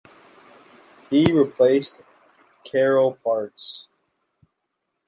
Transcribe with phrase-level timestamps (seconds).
[1.11, 2.01] He replaced
[2.65, 3.85] Kaarel Parts.